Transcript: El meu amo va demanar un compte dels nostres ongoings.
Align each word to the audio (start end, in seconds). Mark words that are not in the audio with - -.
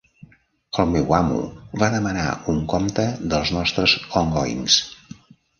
El 0.83 0.87
meu 0.93 1.13
amo 1.17 1.41
va 1.83 1.91
demanar 1.97 2.25
un 2.55 2.63
compte 2.73 3.07
dels 3.35 3.55
nostres 3.59 3.97
ongoings. 4.23 4.83